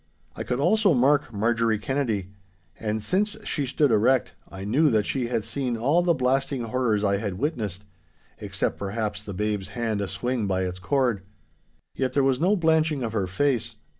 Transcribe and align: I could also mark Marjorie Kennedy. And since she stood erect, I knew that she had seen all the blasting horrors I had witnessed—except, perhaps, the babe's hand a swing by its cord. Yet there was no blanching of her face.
I 0.35 0.41
could 0.41 0.59
also 0.59 0.95
mark 0.95 1.31
Marjorie 1.31 1.77
Kennedy. 1.77 2.29
And 2.79 3.03
since 3.03 3.37
she 3.43 3.67
stood 3.67 3.91
erect, 3.91 4.33
I 4.49 4.65
knew 4.65 4.89
that 4.89 5.05
she 5.05 5.27
had 5.27 5.43
seen 5.43 5.77
all 5.77 6.01
the 6.01 6.15
blasting 6.15 6.63
horrors 6.63 7.03
I 7.03 7.17
had 7.17 7.37
witnessed—except, 7.37 8.79
perhaps, 8.79 9.21
the 9.21 9.35
babe's 9.35 9.67
hand 9.77 10.01
a 10.01 10.07
swing 10.07 10.47
by 10.47 10.63
its 10.63 10.79
cord. 10.79 11.21
Yet 11.93 12.13
there 12.13 12.23
was 12.23 12.39
no 12.39 12.55
blanching 12.55 13.03
of 13.03 13.13
her 13.13 13.27
face. 13.27 13.75